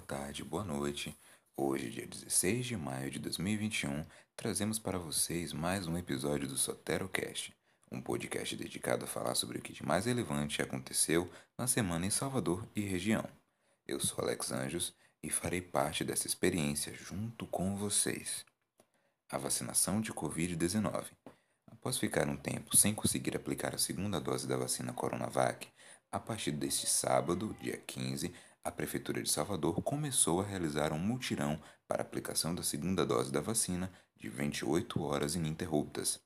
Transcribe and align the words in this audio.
tarde, 0.00 0.44
boa 0.44 0.62
noite. 0.62 1.12
Hoje, 1.56 1.90
dia 1.90 2.06
16 2.06 2.64
de 2.64 2.76
maio 2.76 3.10
de 3.10 3.18
2021, 3.18 4.06
trazemos 4.36 4.78
para 4.78 4.96
vocês 4.96 5.52
mais 5.52 5.88
um 5.88 5.98
episódio 5.98 6.46
do 6.46 6.56
SoteroCast, 6.56 7.52
um 7.90 8.00
podcast 8.00 8.54
dedicado 8.54 9.04
a 9.04 9.08
falar 9.08 9.34
sobre 9.34 9.58
o 9.58 9.60
que 9.60 9.72
de 9.72 9.84
mais 9.84 10.06
relevante 10.06 10.62
aconteceu 10.62 11.28
na 11.58 11.66
semana 11.66 12.06
em 12.06 12.10
Salvador 12.10 12.64
e 12.76 12.80
região. 12.80 13.28
Eu 13.88 13.98
sou 13.98 14.22
Alex 14.22 14.52
Anjos 14.52 14.94
e 15.20 15.28
farei 15.30 15.62
parte 15.62 16.04
dessa 16.04 16.28
experiência 16.28 16.94
junto 16.94 17.44
com 17.44 17.74
vocês. 17.74 18.46
A 19.32 19.36
vacinação 19.36 20.00
de 20.00 20.12
Covid-19. 20.12 21.06
Após 21.72 21.98
ficar 21.98 22.28
um 22.28 22.36
tempo 22.36 22.76
sem 22.76 22.94
conseguir 22.94 23.34
aplicar 23.34 23.74
a 23.74 23.78
segunda 23.78 24.20
dose 24.20 24.46
da 24.46 24.56
vacina 24.56 24.92
Coronavac, 24.92 25.66
a 26.10 26.20
partir 26.20 26.52
deste 26.52 26.86
sábado, 26.86 27.54
dia 27.60 27.76
15, 27.76 28.32
a 28.68 28.70
Prefeitura 28.70 29.22
de 29.22 29.30
Salvador 29.30 29.80
começou 29.80 30.42
a 30.42 30.44
realizar 30.44 30.92
um 30.92 30.98
mutirão 30.98 31.58
para 31.86 32.02
aplicação 32.02 32.54
da 32.54 32.62
segunda 32.62 33.06
dose 33.06 33.32
da 33.32 33.40
vacina 33.40 33.90
de 34.14 34.28
28 34.28 35.02
horas 35.02 35.34
ininterruptas. 35.34 36.20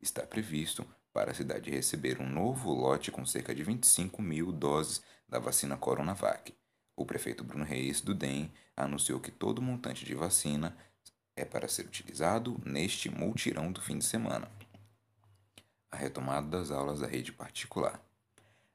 Está 0.00 0.22
previsto 0.22 0.86
para 1.12 1.32
a 1.32 1.34
cidade 1.34 1.70
receber 1.70 2.18
um 2.18 2.26
novo 2.26 2.72
lote 2.72 3.10
com 3.10 3.26
cerca 3.26 3.54
de 3.54 3.62
25 3.62 4.22
mil 4.22 4.50
doses 4.50 5.02
da 5.28 5.38
vacina 5.38 5.76
Coronavac. 5.76 6.54
O 6.96 7.04
prefeito 7.04 7.44
Bruno 7.44 7.64
Reis, 7.64 8.00
do 8.00 8.14
DEM, 8.14 8.50
anunciou 8.74 9.20
que 9.20 9.30
todo 9.30 9.58
o 9.58 9.62
montante 9.62 10.06
de 10.06 10.14
vacina 10.14 10.74
é 11.36 11.44
para 11.44 11.68
ser 11.68 11.84
utilizado 11.84 12.58
neste 12.64 13.10
multirão 13.10 13.70
do 13.70 13.82
fim 13.82 13.98
de 13.98 14.06
semana. 14.06 14.50
A 15.90 15.96
retomada 15.98 16.46
das 16.46 16.70
aulas 16.70 17.00
da 17.00 17.06
rede 17.06 17.32
particular. 17.32 18.02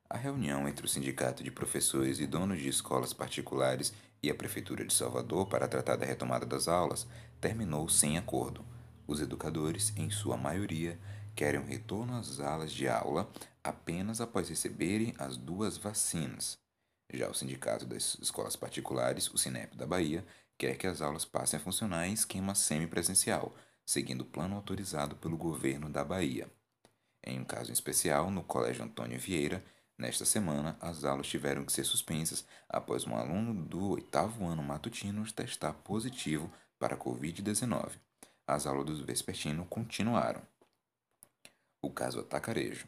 A 0.09 0.17
reunião 0.17 0.69
entre 0.69 0.85
o 0.85 0.89
Sindicato 0.89 1.43
de 1.43 1.51
Professores 1.51 2.19
e 2.19 2.25
donos 2.25 2.59
de 2.59 2.69
escolas 2.69 3.11
particulares 3.11 3.93
e 4.23 4.29
a 4.29 4.35
Prefeitura 4.35 4.85
de 4.85 4.93
Salvador 4.93 5.47
para 5.47 5.67
tratar 5.67 5.97
da 5.97 6.05
retomada 6.05 6.45
das 6.45 6.69
aulas 6.69 7.05
terminou 7.41 7.89
sem 7.89 8.17
acordo. 8.17 8.65
Os 9.05 9.19
educadores, 9.19 9.91
em 9.97 10.09
sua 10.09 10.37
maioria, 10.37 10.97
querem 11.35 11.59
um 11.59 11.65
retorno 11.65 12.15
às 12.15 12.39
aulas 12.39 12.71
de 12.71 12.87
aula 12.87 13.29
apenas 13.61 14.21
após 14.21 14.47
receberem 14.47 15.13
as 15.17 15.35
duas 15.35 15.77
vacinas. 15.77 16.57
Já 17.11 17.29
o 17.29 17.33
Sindicato 17.33 17.85
das 17.85 18.17
Escolas 18.21 18.55
Particulares, 18.55 19.29
o 19.33 19.37
SINEP 19.37 19.75
da 19.75 19.85
Bahia, 19.85 20.25
quer 20.57 20.77
que 20.77 20.87
as 20.87 21.01
aulas 21.01 21.25
passem 21.25 21.59
a 21.59 21.61
funcionar 21.61 22.07
em 22.07 22.13
esquema 22.13 22.55
semipresencial, 22.55 23.53
seguindo 23.85 24.21
o 24.21 24.25
plano 24.25 24.55
autorizado 24.55 25.17
pelo 25.17 25.35
governo 25.35 25.89
da 25.89 26.03
Bahia. 26.03 26.49
Em 27.25 27.39
um 27.41 27.43
caso 27.43 27.73
especial, 27.73 28.31
no 28.31 28.41
Colégio 28.41 28.85
Antônio 28.85 29.19
Vieira, 29.19 29.63
Nesta 29.97 30.25
semana, 30.25 30.77
as 30.79 31.03
aulas 31.03 31.27
tiveram 31.27 31.65
que 31.65 31.71
ser 31.71 31.83
suspensas 31.83 32.45
após 32.69 33.07
um 33.07 33.15
aluno 33.15 33.65
do 33.65 33.89
oitavo 33.89 34.45
ano 34.45 34.61
matutino 34.61 35.25
testar 35.31 35.73
positivo 35.73 36.53
para 36.77 36.93
a 36.93 36.97
Covid-19. 36.97 37.93
As 38.45 38.67
aulas 38.67 38.85
do 38.85 39.05
vespertino 39.05 39.65
continuaram. 39.65 40.43
O 41.81 41.89
caso 41.89 42.19
Atacarejo. 42.19 42.87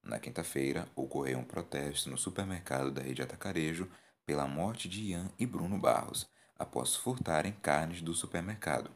Na 0.00 0.20
quinta-feira, 0.20 0.86
ocorreu 0.94 1.38
um 1.38 1.44
protesto 1.44 2.08
no 2.08 2.16
supermercado 2.16 2.92
da 2.92 3.02
rede 3.02 3.20
Atacarejo 3.20 3.90
pela 4.24 4.46
morte 4.46 4.88
de 4.88 5.02
Ian 5.02 5.30
e 5.36 5.44
Bruno 5.44 5.76
Barros, 5.76 6.28
após 6.56 6.94
furtarem 6.94 7.52
carnes 7.52 8.00
do 8.00 8.14
supermercado. 8.14 8.92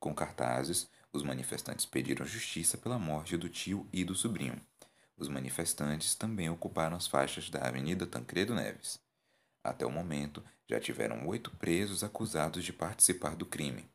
Com 0.00 0.12
cartazes, 0.12 0.90
os 1.12 1.22
manifestantes 1.22 1.86
pediram 1.86 2.26
justiça 2.26 2.76
pela 2.76 2.98
morte 2.98 3.36
do 3.36 3.48
tio 3.48 3.86
e 3.92 4.04
do 4.04 4.16
sobrinho. 4.16 4.60
Os 5.16 5.28
manifestantes 5.28 6.14
também 6.14 6.48
ocuparam 6.50 6.96
as 6.96 7.06
faixas 7.06 7.48
da 7.50 7.66
Avenida 7.66 8.06
Tancredo 8.06 8.54
Neves. 8.54 9.00
Até 9.62 9.86
o 9.86 9.90
momento, 9.90 10.42
já 10.68 10.80
tiveram 10.80 11.26
oito 11.28 11.50
presos 11.52 12.02
acusados 12.02 12.64
de 12.64 12.72
participar 12.72 13.36
do 13.36 13.46
crime. 13.46 13.88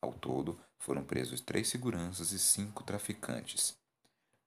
Ao 0.00 0.12
todo, 0.12 0.58
foram 0.78 1.04
presos 1.04 1.40
três 1.40 1.68
seguranças 1.68 2.32
e 2.32 2.38
cinco 2.38 2.82
traficantes. 2.82 3.78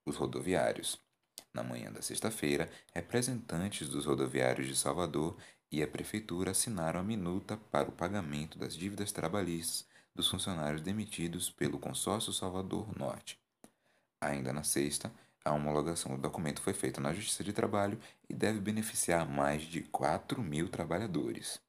Os 0.05 0.17
rodoviários. 0.17 0.99
Na 1.53 1.63
manhã 1.63 1.91
da 1.91 2.01
sexta-feira, 2.01 2.69
representantes 2.93 3.87
dos 3.87 4.05
rodoviários 4.05 4.67
de 4.67 4.75
Salvador 4.75 5.37
e 5.71 5.81
a 5.81 5.87
Prefeitura 5.87 6.51
assinaram 6.51 6.99
a 6.99 7.03
minuta 7.03 7.57
para 7.71 7.87
o 7.87 7.93
pagamento 7.93 8.57
das 8.59 8.75
dívidas 8.75 9.11
trabalhistas 9.11 9.87
dos 10.13 10.29
funcionários 10.29 10.81
demitidos 10.81 11.49
pelo 11.49 11.77
Consórcio 11.77 12.31
Salvador 12.31 12.97
Norte. 12.97 13.37
Ainda 14.21 14.53
na 14.53 14.63
sexta, 14.63 15.11
a 15.45 15.53
homologação 15.53 16.15
do 16.15 16.21
documento 16.21 16.59
foi 16.59 16.73
feita 16.73 16.99
na 16.99 17.13
Justiça 17.13 17.43
de 17.43 17.53
Trabalho 17.53 17.99
e 18.27 18.33
deve 18.33 18.59
beneficiar 18.59 19.29
mais 19.29 19.61
de 19.61 19.81
4 19.83 20.41
mil 20.41 20.67
trabalhadores. 20.67 21.61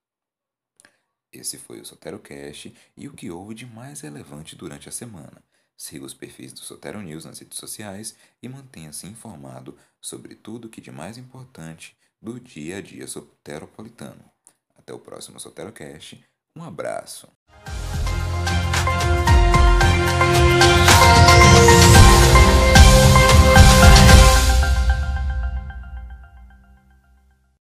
Esse 1.31 1.59
foi 1.59 1.81
o 1.81 1.85
SoteroCast 1.85 2.75
e 2.97 3.07
o 3.07 3.13
que 3.13 3.31
houve 3.31 3.55
de 3.55 3.67
mais 3.67 4.01
relevante 4.01 4.57
durante 4.57 4.89
a 4.89 4.93
semana. 4.93 5.45
Siga 5.77 6.07
os 6.07 6.15
perfis 6.15 6.55
do 6.55 6.61
Sotero 6.61 7.03
News 7.03 7.27
nas 7.27 7.39
redes 7.39 7.59
sociais 7.59 8.17
e 8.43 8.49
mantenha-se 8.49 9.07
informado 9.07 9.79
sobre 10.01 10.35
tudo 10.35 10.69
o 10.69 10.71
que 10.71 10.81
de 10.81 10.91
mais 10.91 11.19
importante 11.19 11.95
do 12.21 12.41
dia 12.41 12.79
a 12.79 12.81
dia 12.81 13.07
soteropolitano. 13.07 14.25
Até 14.75 14.95
o 14.95 14.99
próximo 14.99 15.39
SoteroCast. 15.39 16.25
Um 16.57 16.65
abraço. 16.65 17.29